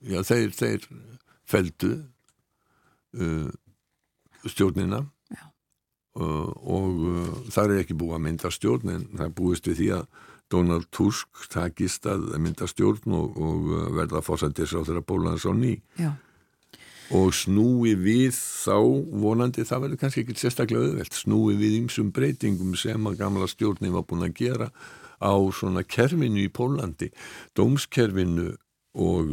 já 0.05 0.21
þeir, 0.23 0.51
þeir 0.55 0.85
feldu 1.49 1.95
uh, 3.17 3.49
stjórnina 4.49 5.07
og 6.19 7.03
uh, 7.09 7.35
það 7.53 7.75
er 7.75 7.83
ekki 7.83 7.97
búið 7.99 8.17
að 8.17 8.25
mynda 8.27 8.51
stjórn 8.55 8.95
en 8.95 9.05
það 9.19 9.35
búist 9.39 9.69
við 9.69 9.81
því 9.81 9.89
að 9.99 10.07
Donald 10.49 10.87
Tusk 10.95 11.49
takist 11.53 12.09
að 12.09 12.31
mynda 12.41 12.69
stjórn 12.71 13.17
og, 13.19 13.37
og 13.37 13.69
uh, 13.73 13.83
verða 13.99 14.23
fórsættis 14.25 14.73
á 14.75 14.81
þeirra 14.81 15.05
bólans 15.05 15.47
á 15.47 15.53
ný. 15.53 15.77
Já. 16.01 16.15
og 17.09 17.33
snúi 17.33 17.95
við 17.97 18.37
þá 18.37 18.77
vonandi, 19.23 19.65
það 19.65 19.85
verður 19.85 20.01
kannski 20.03 20.25
ekki 20.27 20.35
sérstaklega 20.37 20.91
auðvelt, 20.91 21.15
snúi 21.17 21.55
við 21.57 21.79
ymsum 21.79 22.11
breytingum 22.13 22.75
sem 22.77 23.07
að 23.09 23.17
gamla 23.23 23.49
stjórnin 23.49 23.95
var 23.95 24.05
búin 24.05 24.27
að 24.27 24.35
gera 24.37 24.67
á 25.17 25.33
svona 25.57 25.81
kerfinu 25.89 26.43
í 26.45 26.51
Pólandi, 26.53 27.09
dómskerfinu 27.57 28.51
og 28.93 29.33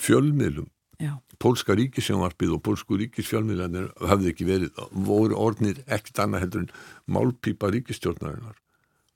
fjölmiðlum 0.00 0.70
Já. 1.02 1.16
pólska 1.42 1.74
ríkisjónvarpið 1.74 2.56
og 2.56 2.62
pólsku 2.62 2.96
ríkisfjölmiðlanir 3.00 3.88
hafði 4.06 4.30
ekki 4.30 4.46
verið, 4.46 4.82
voru 4.94 5.38
orðnir 5.38 5.80
ekkert 5.88 6.20
annað 6.22 6.44
heldur 6.44 6.62
en 6.62 6.74
málpípa 7.10 7.72
ríkistjórnarinnar 7.74 8.60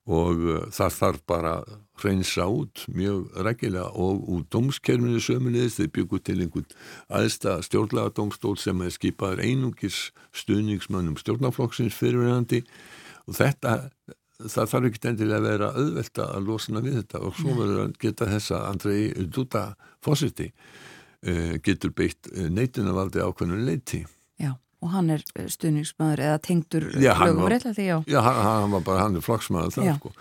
og 0.07 0.43
uh, 0.43 0.59
það 0.75 0.97
þarf 0.97 1.23
bara 1.31 1.53
að 1.61 1.77
reynsa 2.03 2.47
út 2.51 2.85
mjög 2.95 3.31
rækilega 3.47 3.89
og 3.95 4.27
úr 4.31 4.43
dómskerfinu 4.53 5.23
sömulegis 5.23 5.79
þeir 5.79 5.93
byggu 5.97 6.21
til 6.27 6.37
einhvern 6.43 6.77
aðsta 7.21 7.57
stjórnlega 7.67 8.15
dómstól 8.19 8.59
sem 8.61 8.83
er 8.83 8.95
skipaður 8.95 9.43
einungis 9.47 10.11
stuðningsmönnum 10.37 11.17
stjórnaflokksins 11.23 11.97
fyrirverandi 11.97 12.63
og 13.27 13.39
þetta 13.39 13.79
það 14.37 14.71
þarf 14.73 14.91
ekki 14.91 15.09
endilega 15.11 15.39
að 15.39 15.49
vera 15.49 15.71
auðvelt 15.81 16.21
að 16.23 16.51
losna 16.51 16.83
við 16.85 16.99
þetta. 17.01 17.23
Og 17.25 17.39
svo 17.39 17.55
verður 17.57 17.83
að 17.87 17.97
geta 18.03 18.29
þessa 18.29 18.61
Andrei 18.69 19.01
Duda 19.33 19.65
fósiti 20.05 20.51
getur 21.67 21.91
beitt 21.97 22.29
neitunarvaldi 22.33 23.23
ákveðinu 23.25 23.63
leiti 23.67 24.03
Já, 24.41 24.53
og 24.85 24.91
hann 24.93 25.11
er 25.15 25.23
eh, 25.41 25.47
stuðningsmaður 25.51 26.21
eða 26.29 26.39
tengdur 26.45 26.89
lögum 26.93 27.47
rétt 27.51 27.65
að 27.71 27.79
því, 27.81 27.87
já. 27.89 27.99
Já, 28.13 28.19
hann, 28.27 28.41
hann 28.47 28.75
var 28.77 28.83
bara, 28.87 29.05
hann 29.07 29.17
er 29.17 29.25
flokksmaður 29.25 29.73
það 29.79 29.87
Já. 29.89 29.95
sko 30.01 30.13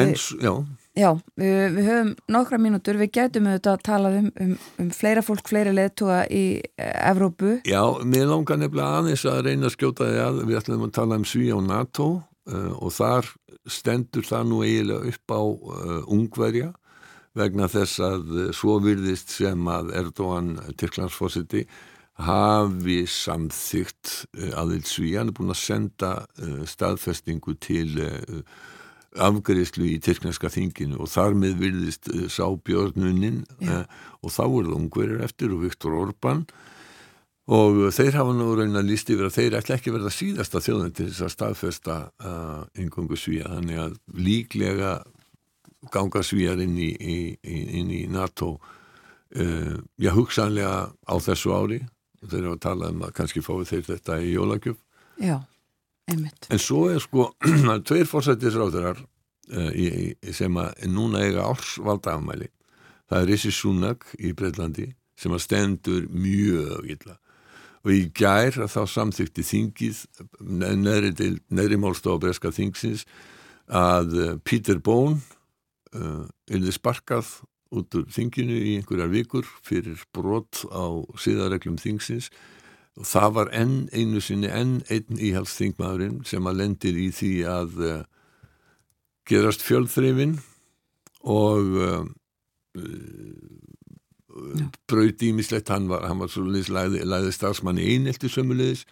en, 0.00 0.14
s- 0.16 0.36
já, 0.40 0.54
Já, 0.98 1.12
við, 1.38 1.58
við 1.76 1.86
höfum 1.86 2.08
nokkra 2.34 2.58
mínútur, 2.58 2.96
við 2.98 3.12
gætum 3.14 3.46
auðvitað 3.46 3.76
að 3.76 3.84
tala 3.86 4.08
um, 4.18 4.30
um, 4.42 4.56
um 4.82 4.88
fleira 4.90 5.22
fólk, 5.22 5.44
fleira 5.46 5.70
leðtúa 5.72 6.16
í 6.34 6.42
eh, 6.58 7.10
Evrópu. 7.10 7.52
Já, 7.68 7.78
mér 8.02 8.26
langar 8.32 8.58
nefnilega 8.58 8.98
aðeins 8.98 9.22
að 9.30 9.38
reyna 9.46 9.68
að 9.70 9.76
skjóta 9.76 10.08
því 10.10 10.18
að 10.24 10.40
við 10.50 10.58
ætlum 10.58 10.82
að 10.88 10.92
tala 10.98 11.20
um 11.20 11.28
Sví 11.30 11.46
og 11.54 11.62
NATO 11.68 12.08
uh, 12.50 12.72
og 12.82 12.90
þar 12.98 13.30
stendur 13.70 14.26
það 14.26 14.48
nú 14.50 14.58
eiginlega 14.66 15.14
upp 15.14 15.36
á 15.38 15.40
uh, 15.46 16.00
ungverja 16.10 16.72
vegna 17.40 17.70
þess 17.72 18.02
að 18.04 18.34
uh, 18.36 18.50
svo 18.56 18.78
virðist 18.84 19.34
sem 19.34 19.70
að 19.72 19.94
Erdogan 20.00 20.56
Tyrklandsfósiti 20.80 21.66
hafi 22.20 23.02
samþygt 23.08 24.16
uh, 24.38 24.50
aðeins 24.60 24.96
Sví, 24.96 25.14
hann 25.16 25.32
er 25.32 25.36
búin 25.36 25.54
að 25.54 25.64
senda 25.64 26.12
staðfestingu 26.68 27.56
til 27.60 28.12
afgriðslu 29.18 29.88
í 29.90 29.98
Tyrkneska 30.02 30.50
þinginu 30.52 31.00
og 31.02 31.10
þar 31.10 31.34
með 31.38 31.56
virðist 31.64 32.10
uh, 32.12 32.26
sá 32.30 32.46
björnunin 32.46 33.42
uh, 33.66 33.84
og 34.22 34.34
þá 34.34 34.42
voru 34.44 34.68
það 34.68 34.76
ungverjar 34.76 35.24
eftir 35.26 35.54
og 35.54 35.64
Viktor 35.64 35.96
Orbán 35.98 36.44
og 37.50 37.80
þeir 37.96 38.20
hafa 38.20 38.34
nú 38.36 38.52
raun 38.54 38.78
að 38.78 38.92
líst 38.92 39.10
yfir 39.10 39.26
að 39.26 39.38
þeir 39.38 39.56
ætla 39.58 39.78
ekki 39.80 39.94
verða 39.94 40.12
síðasta 40.14 40.62
þjóðin 40.62 40.94
til 40.94 41.08
þess 41.08 41.24
að 41.26 41.32
staðfesta 41.34 41.96
yngöngu 42.78 43.18
svíja 43.18 43.48
þannig 43.50 43.80
að 43.82 43.96
líklega 44.14 44.92
ganga 45.92 46.22
svíjar 46.26 46.60
inn 46.60 46.76
í, 46.78 46.90
í, 47.00 47.16
í- 47.40 47.66
inn 47.80 47.90
í 47.94 48.02
NATO 48.12 48.54
uh, 48.56 49.76
já 50.00 50.10
hugsanlega 50.16 50.90
á 50.92 51.14
þessu 51.24 51.54
ári 51.56 51.80
þeir 52.20 52.50
hafa 52.50 52.60
talað 52.66 52.92
um 52.96 53.06
að 53.06 53.14
kannski 53.16 53.40
fái 53.44 53.64
þeir 53.70 53.86
þetta 53.94 54.18
í 54.20 54.34
jólagjöf 54.34 54.76
Já, 55.20 55.36
einmitt. 56.08 56.46
En 56.52 56.60
svo 56.60 56.86
er 56.92 57.00
sko 57.04 57.30
tveir 57.88 58.06
fórsættisráðurar 58.08 59.00
uh, 59.00 59.70
í, 59.76 60.14
sem 60.32 60.56
að 60.60 60.84
núna 60.88 61.20
eiga 61.26 61.44
ársvalda 61.48 62.14
afmæli. 62.16 62.48
Það 63.10 63.18
er 63.24 63.28
Rissi 63.28 63.50
Sunak 63.52 64.06
í 64.20 64.30
Breitlandi 64.36 64.86
sem 65.20 65.32
að 65.36 65.42
stendur 65.44 66.06
mjög 66.08 66.86
illa. 66.94 67.18
Og 67.84 67.92
í 67.96 68.00
gær 68.16 68.56
að 68.64 68.72
þá 68.72 68.80
samþykti 68.94 69.44
þingið 69.44 70.00
neðri, 70.68 71.76
málstofa 71.80 72.20
breska 72.24 72.52
þingsins 72.52 73.04
að 73.68 74.16
uh, 74.16 74.30
Peter 74.44 74.80
Bone 74.80 75.20
uh, 75.96 76.26
yrði 76.50 76.74
sparkað 76.76 77.40
út 77.70 77.94
úr 77.94 78.06
þinginu 78.10 78.56
í 78.56 78.76
einhverjar 78.78 79.12
vikur 79.12 79.50
fyrir 79.66 80.00
brot 80.14 80.64
á 80.74 80.84
síðareglum 81.20 81.78
þingsins. 81.80 82.30
Og 82.98 83.06
það 83.06 83.34
var 83.36 83.52
enn 83.54 83.76
einu 83.94 84.20
sinni 84.22 84.50
enn 84.50 84.80
einn 84.90 85.20
íhaldsþingmaðurinn 85.22 86.24
sem 86.26 86.46
að 86.46 86.58
lendir 86.62 86.98
í 86.98 87.10
því 87.14 87.34
að 87.48 87.82
uh, 87.86 88.00
gerast 89.30 89.62
fjöldþrifin 89.62 90.40
og 91.30 91.76
uh, 91.78 92.02
uh, 92.74 93.60
braut 94.90 95.22
ímislegt 95.22 95.70
hann 95.70 95.88
var, 95.90 96.06
var 96.18 96.30
svo 96.30 96.44
liðs 96.46 96.70
læði, 96.72 97.04
læði 97.06 97.32
starfsmanni 97.34 97.86
einelti 97.94 98.30
sömulegis 98.30 98.84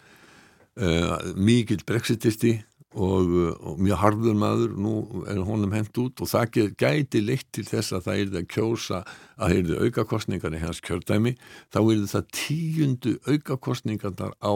uh, 0.78 1.18
mikill 1.34 1.82
brexitisti 1.86 2.58
og, 2.96 3.28
uh, 3.28 3.52
og 3.68 3.80
mjög 3.84 4.00
harður 4.00 4.38
maður 4.40 4.74
nú 4.80 4.94
er 5.28 5.42
honum 5.44 5.74
hent 5.76 5.98
út 6.00 6.22
og 6.24 6.30
það 6.30 6.72
gæti 6.80 7.20
leitt 7.20 7.48
til 7.52 7.66
þess 7.68 7.92
að 7.92 8.06
það 8.06 8.22
er 8.22 8.38
að 8.40 8.48
kjósa 8.54 9.02
að 9.36 9.54
það 9.54 9.74
er 9.74 9.84
aukakostningar 9.86 10.56
í 10.56 10.62
hans 10.62 10.80
kjördæmi. 10.84 11.34
Þá 11.74 11.80
er 11.82 12.06
það 12.14 12.32
tíundu 12.38 13.14
aukakostningarnar 13.28 14.34
á 14.40 14.54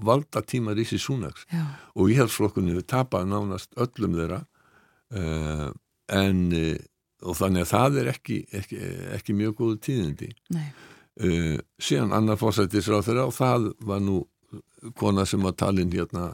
valdatíma 0.00 0.72
Rísi 0.76 1.00
Súnaks 1.00 1.44
Já, 1.52 1.64
og 1.96 2.12
íhaldsflokkunni 2.12 2.76
við 2.76 2.86
tapað 2.88 3.26
nánast 3.28 3.74
öllum 3.80 4.14
þeirra 4.16 4.44
uh, 5.16 5.68
en 6.08 6.46
uh, 6.56 6.76
og 7.20 7.36
þannig 7.36 7.66
að 7.66 7.72
það 7.72 7.98
er 8.00 8.12
ekki, 8.14 8.38
ekki, 8.56 8.78
ekki 9.16 9.36
mjög 9.36 9.56
góðu 9.58 9.80
tíðindi. 9.84 10.30
Uh, 11.20 11.58
síðan 11.80 12.14
annar 12.16 12.38
fórsættisráð 12.40 13.10
þeirra 13.10 13.26
og 13.28 13.34
það 13.36 13.66
var 13.88 14.00
nú 14.04 14.22
kona 14.96 15.26
sem 15.28 15.42
var 15.44 15.56
talin 15.60 15.92
hérna 15.92 16.30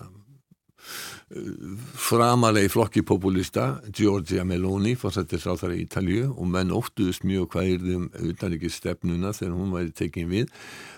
framalegi 1.98 2.68
flokki 2.70 3.02
populista 3.02 3.80
Giorgia 3.90 4.44
Meloni 4.46 4.94
fórsættisráð 4.98 5.62
þeirra 5.62 5.76
í 5.76 5.84
Ítalju 5.86 6.28
og 6.34 6.50
menn 6.52 6.74
óttuðust 6.74 7.26
mjög 7.26 7.48
hvað 7.54 7.70
er 7.72 7.86
þeim 7.86 8.04
utanrikið 8.30 8.74
stefnuna 8.74 9.32
þegar 9.34 9.56
hún 9.56 9.74
væri 9.74 9.96
tekin 9.96 10.30
við. 10.30 10.52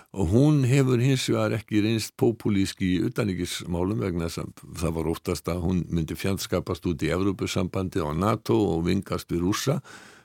Og 0.09 0.31
hún 0.33 0.63
hefur 0.65 1.01
hins 1.01 1.27
vegar 1.29 1.53
ekki 1.57 1.83
reynst 1.85 2.15
populísk 2.17 2.81
í 2.85 2.95
utanrikismálum 3.09 4.01
vegna 4.01 4.29
það 4.29 4.95
var 4.95 5.11
óttast 5.13 5.49
að 5.49 5.65
hún 5.65 5.83
myndi 5.89 6.17
fjandskapast 6.17 6.85
út 6.89 7.05
í 7.05 7.11
Evrópusambandi 7.13 8.01
og 8.05 8.17
NATO 8.17 8.57
og 8.73 8.87
vingast 8.89 9.29
við 9.29 9.45
rússa. 9.45 9.79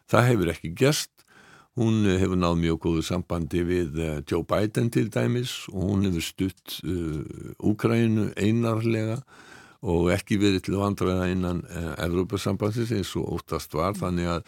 Það 0.09 0.29
hefur 0.31 0.53
ekki 0.53 0.73
gerst 0.77 1.13
Hún 1.75 2.05
eh, 2.07 2.21
hefur 2.23 2.39
náð 2.39 2.61
mjög 2.61 2.77
góðu 2.85 3.03
sambandi 3.03 3.65
við 3.67 3.97
eh, 3.99 4.21
Joe 4.31 4.47
Biden 4.47 4.93
til 4.95 5.09
dæmis. 5.11 5.65
Og 5.73 5.89
hún 5.91 6.07
hefur 6.07 6.23
stutt 6.23 6.79
uh, 6.87 7.25
Úkrænu 7.59 8.31
einarlega 8.39 9.19
og 9.85 10.13
ekki 10.15 10.39
verið 10.41 10.69
til 10.69 10.79
vandræða 10.81 11.27
innan 11.33 11.65
uh, 11.67 11.91
Evrópasambandsins 12.07 12.95
eins 12.95 13.11
og 13.19 13.41
óttast 13.41 13.75
var. 13.75 13.99
Þannig 13.99 14.31
að 14.37 14.47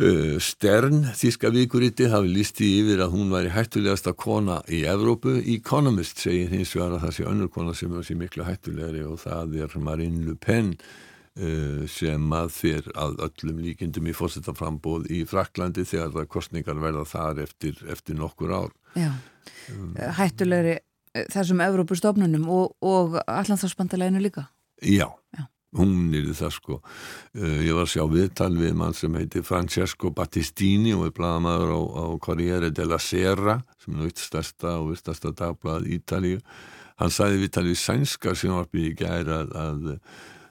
uh, 0.00 0.38
Stern, 0.40 1.04
þíska 1.20 1.52
vikuriti, 1.52 2.08
hafi 2.08 2.32
lísti 2.32 2.72
yfir 2.80 3.04
að 3.04 3.18
hún 3.18 3.28
væri 3.34 3.52
hættulegasta 3.52 4.16
kona 4.16 4.62
í 4.72 4.86
Evrópu. 4.88 5.36
Economist 5.52 6.24
segir 6.24 6.48
hins 6.56 6.72
vegar 6.78 6.96
að 6.96 7.04
það 7.04 7.14
sé 7.18 7.28
önnur 7.28 7.52
kona 7.52 7.76
sem 7.76 7.92
er 7.92 8.10
miklu 8.24 8.48
hættulegri 8.48 9.04
og 9.04 9.20
það 9.26 9.60
er 9.66 9.78
Marine 9.84 10.24
Le 10.30 10.40
Pen. 10.40 10.72
uh, 10.72 11.09
sem 11.88 12.32
að 12.34 12.48
fyrir 12.52 12.88
að 12.98 13.20
öllum 13.28 13.60
líkindum 13.62 14.08
í 14.10 14.14
fórsetaframbóð 14.18 15.06
í 15.14 15.20
Fraklandi 15.30 15.84
þegar 15.86 16.10
það 16.16 16.26
kostningar 16.34 16.80
verða 16.82 17.04
þar 17.06 17.38
eftir, 17.44 17.78
eftir 17.88 18.18
nokkur 18.18 18.50
ár. 18.52 18.72
Já, 18.98 19.12
Um. 19.70 19.94
hættulegri 20.18 20.72
eh, 21.14 21.24
þessum 21.30 21.60
Evrópustofnunum 21.62 22.48
og, 22.50 22.74
og 22.82 23.16
allanþársbandaleginu 23.30 24.20
líka. 24.24 24.48
Já, 24.82 25.06
Já. 25.36 25.44
hún 25.78 26.10
er 26.14 26.26
það 26.34 26.50
sko. 26.56 26.78
Ég 27.38 27.70
var 27.76 27.84
að 27.86 27.92
sjá 27.92 28.04
viðtal 28.10 28.50
við 28.58 28.74
mann 28.74 28.94
sem 28.96 29.14
heitir 29.14 29.44
Francesco 29.46 30.10
Battistini 30.10 30.92
og 30.96 31.06
er 31.08 31.14
blaðamaður 31.14 31.70
á, 31.70 31.80
á 31.80 32.04
Corriere 32.24 32.70
della 32.74 32.98
Sera 32.98 33.60
sem 33.78 33.94
er 33.94 34.08
nátt 34.08 34.18
stærsta 34.22 34.74
og 34.80 34.90
virtasta 34.92 35.30
dagblað 35.30 35.86
Ítalíu. 35.94 36.40
Hann 37.00 37.14
sagði 37.14 37.44
viðtal 37.44 37.66
við 37.70 37.78
sænska 37.80 38.34
sjónvarpi 38.34 38.88
í 38.90 38.94
gæri 38.98 39.30
að, 39.38 39.54
að 39.56 39.90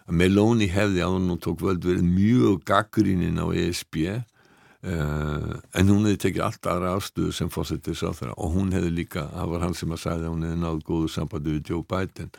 að 0.09 0.17
Meloni 0.17 0.69
hefði 0.73 1.05
á 1.05 1.09
hún 1.09 1.29
og 1.35 1.41
tók 1.43 1.61
völd 1.61 1.85
verið 1.85 2.07
mjög 2.07 2.63
gaggríninn 2.67 3.37
á 3.37 3.45
ESB 3.53 3.99
uh, 4.09 5.51
en 5.77 5.91
hún 5.91 6.07
hefði 6.07 6.21
tekið 6.25 6.45
allt 6.47 6.69
aðra 6.71 6.95
afstöðu 6.97 7.35
sem 7.35 7.51
fórsettir 7.53 7.97
sá 7.97 8.09
þeirra 8.09 8.37
og 8.37 8.55
hún 8.57 8.73
hefði 8.73 8.95
líka, 9.01 9.27
það 9.35 9.53
var 9.53 9.67
hann 9.67 9.77
sem 9.77 9.93
að 9.93 10.03
sagði 10.05 10.25
að 10.25 10.33
hún 10.33 10.47
hefði 10.47 10.63
náð 10.63 10.81
góðu 10.87 11.13
sambandi 11.13 11.55
við 11.57 11.71
Joe 11.73 11.85
Biden. 11.93 12.33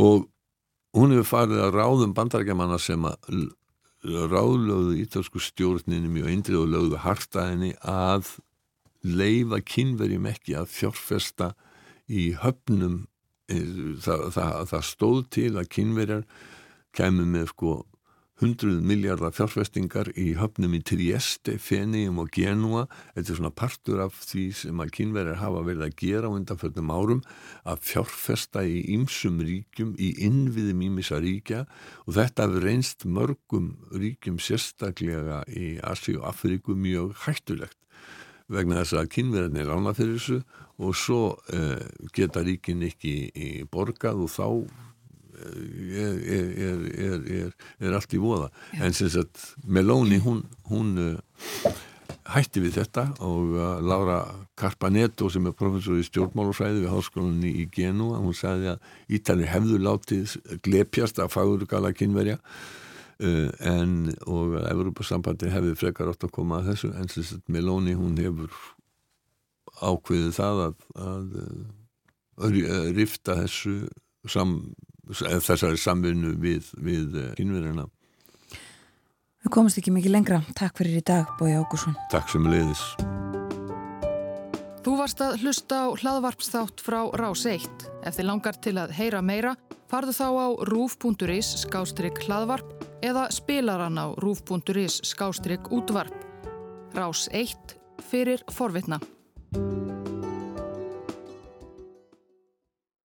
Og 0.00 0.26
hún 0.96 1.12
hefur 1.12 1.30
farið 1.34 1.62
að 1.66 1.76
ráðum 1.76 2.16
bandarækjamanna 2.16 2.80
sem 2.80 3.08
að 3.08 3.46
ráðlögðu 4.06 4.96
ítalsku 5.02 5.40
stjórninu 5.42 6.08
mjög 6.12 6.32
eindrið 6.32 6.62
og 6.62 6.72
lögðu 6.72 7.00
hartaðinni 7.02 7.72
að 7.82 8.36
leifa 9.06 9.60
kynverjum 9.66 10.28
ekki 10.30 10.56
að 10.58 10.70
fjórfesta 10.72 11.52
í 12.06 12.30
höfnum. 12.40 13.04
Það, 13.46 14.22
það, 14.34 14.54
það 14.72 14.84
stóð 14.88 15.18
til 15.36 15.50
að 15.54 15.68
kynverjar 15.70 16.22
kemur 16.96 17.28
með 17.28 17.52
sko 17.52 17.76
100 18.36 18.82
miljardar 18.84 19.32
fjárfestingar 19.32 20.10
í 20.12 20.34
höfnum 20.36 20.74
í 20.76 20.82
Trieste, 20.84 21.54
Fenium 21.56 22.18
og 22.20 22.28
Genua 22.36 22.82
þetta 23.14 23.32
er 23.32 23.38
svona 23.38 23.50
partur 23.56 24.02
af 24.04 24.18
því 24.28 24.42
sem 24.58 24.82
að 24.84 24.90
kynverjar 24.98 25.38
hafa 25.40 25.62
verið 25.64 25.84
að 25.86 25.94
gera 26.02 26.28
á 26.28 26.36
undanfjöldum 26.36 26.92
árum 26.92 27.22
að 27.64 27.80
fjárfesta 27.88 28.66
í 28.68 28.82
ýmsum 28.92 29.40
ríkjum, 29.40 29.94
í 29.96 30.10
innviðum 30.28 30.84
ímissa 30.84 31.16
ríkja. 31.24 31.64
Og 32.04 32.18
þetta 32.18 32.44
hefur 32.44 32.68
reynst 32.68 33.08
mörgum 33.08 33.70
ríkjum 33.96 34.36
sérstaklega 34.36 35.40
í 35.48 35.78
Asi 35.80 36.18
og 36.20 36.28
Afríku 36.28 36.76
mjög 36.76 37.16
hættulegt. 37.24 37.78
Vegna 38.52 38.82
þess 38.82 39.00
að 39.00 39.14
kynverðinni 39.16 39.64
rána 39.64 39.96
fyrir 39.96 40.20
þessu 40.20 40.42
og 40.76 40.92
svo 40.92 41.22
uh, 41.56 41.80
geta 42.12 42.44
ríkin 42.44 42.84
ekki 42.84 43.64
borgað 43.72 44.26
og 44.26 44.30
þá 44.36 44.46
er, 45.36 46.86
er, 47.06 47.52
er 47.80 47.96
allt 47.96 48.14
í 48.16 48.20
voða 48.22 48.48
Já. 48.72 48.86
en 48.86 48.96
sem 48.96 49.10
sagt 49.12 49.42
Meloni 49.64 50.20
hún, 50.22 50.42
hún 50.70 50.94
uh, 51.00 51.74
hætti 52.34 52.62
við 52.64 52.80
þetta 52.80 53.08
og 53.24 53.52
uh, 53.56 53.76
Laura 53.84 54.20
Carpanetto 54.58 55.28
sem 55.32 55.46
er 55.46 55.56
professor 55.56 55.98
í 55.98 56.06
stjórnmálufræði 56.06 56.84
við 56.84 56.94
háskólanni 56.94 57.52
í 57.62 57.66
Genua 57.72 58.22
hún 58.22 58.36
sagði 58.36 58.74
að 58.74 58.90
Ítali 59.18 59.48
hefðu 59.50 59.80
látið 59.82 60.36
glepjast 60.66 61.20
að 61.22 61.34
fagurgala 61.36 61.92
kynverja 61.96 62.38
uh, 62.40 63.50
en 63.60 64.14
og 64.26 64.58
Evropasambandi 64.64 65.52
hefði 65.52 65.76
frekar 65.78 66.12
átt 66.12 66.26
að 66.26 66.34
koma 66.38 66.60
að 66.60 66.72
þessu 66.72 66.94
en 66.96 67.12
sem 67.12 67.28
sagt 67.30 67.52
Meloni 67.52 67.96
hún 67.98 68.18
hefur 68.20 68.50
ákveðið 69.76 70.32
það 70.32 70.62
að, 70.64 70.76
að, 71.04 71.32
að 72.40 72.60
rifta 72.96 73.36
þessu 73.42 73.78
sam, 74.30 74.56
þessari 75.10 75.78
samvinnu 75.80 76.34
við, 76.42 76.72
við 76.78 77.20
kynverðina. 77.38 77.86
Við 79.46 79.52
komumst 79.54 79.78
ekki 79.78 79.92
mikið 79.94 80.16
lengra. 80.16 80.40
Takk 80.58 80.80
fyrir 80.80 80.98
í 80.98 81.04
dag, 81.06 81.28
Bói 81.38 81.52
Ágússon. 81.54 81.94
Takk 82.10 82.32
sem 82.32 82.48
leiðis. 82.50 82.82
Þú 84.86 84.96
varst 85.00 85.22
að 85.22 85.40
hlusta 85.42 85.78
á 85.82 85.86
hlaðvarpsþátt 85.98 86.82
frá 86.82 86.98
Rás 87.18 87.44
1. 87.46 87.86
Ef 88.06 88.18
þið 88.18 88.26
langar 88.28 88.58
til 88.62 88.76
að 88.78 88.94
heyra 88.98 89.22
meira, 89.22 89.56
farðu 89.90 90.14
þá 90.14 90.28
á 90.30 90.46
rúf.is 90.70 91.52
skástrygg 91.62 92.20
hlaðvarp 92.26 92.86
eða 93.06 93.28
spilaran 93.34 93.98
á 93.98 94.14
rúf.is 94.22 95.00
skástrygg 95.06 95.70
útvarp. 95.74 96.14
Rás 96.94 97.26
1 97.34 97.78
fyrir 98.10 98.42
forvitna. 98.50 98.98